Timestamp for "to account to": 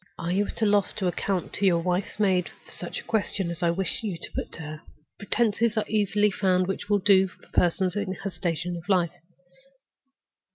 0.93-1.65